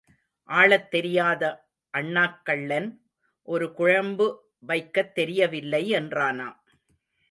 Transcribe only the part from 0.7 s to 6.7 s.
தெரியாத அண்ணாக்கள்ளன் ஒரு குழம்பு வைக்கத் தெரியவில்லை என்றானாம்.